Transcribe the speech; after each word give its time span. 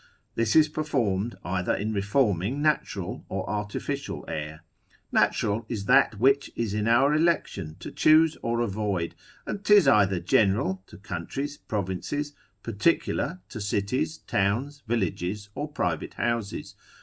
This 0.33 0.55
is 0.55 0.67
performed, 0.67 1.35
either 1.43 1.75
in 1.75 1.93
reforming 1.93 2.59
natural 2.59 3.23
or 3.29 3.47
artificial 3.47 4.25
air. 4.27 4.61
Natural 5.11 5.63
is 5.69 5.85
that 5.85 6.19
which 6.19 6.49
is 6.55 6.73
in 6.73 6.87
our 6.87 7.13
election 7.13 7.75
to 7.81 7.91
choose 7.91 8.35
or 8.41 8.61
avoid: 8.61 9.13
and 9.45 9.63
'tis 9.63 9.87
either 9.87 10.19
general, 10.19 10.81
to 10.87 10.97
countries, 10.97 11.57
provinces; 11.57 12.33
particular, 12.63 13.41
to 13.49 13.61
cities, 13.61 14.17
towns, 14.25 14.81
villages, 14.87 15.49
or 15.53 15.67
private 15.67 16.15
houses. 16.15 16.73